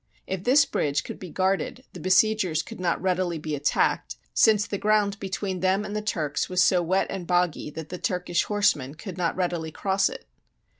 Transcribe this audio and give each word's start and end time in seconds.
If 0.25 0.45
this 0.45 0.65
bridge 0.65 1.03
could 1.03 1.19
be 1.19 1.29
guarded, 1.29 1.83
the 1.93 1.99
besiegers 1.99 2.63
could 2.63 2.79
not 2.79 2.99
readily 2.99 3.37
be 3.37 3.55
at 3.55 3.65
tacked, 3.65 4.15
since 4.33 4.65
the 4.65 4.79
ground 4.79 5.19
between 5.19 5.59
them 5.59 5.85
and 5.85 5.95
the 5.95 6.01
Turks 6.01 6.49
was 6.49 6.63
so 6.63 6.81
wet 6.81 7.05
and 7.11 7.27
boggy 7.27 7.69
that 7.69 7.89
the 7.89 7.99
Turkish 7.99 8.45
horsemen 8.45 8.95
could 8.95 9.15
not 9.19 9.35
readily 9.35 9.69
cross 9.71 10.09
it. 10.09 10.25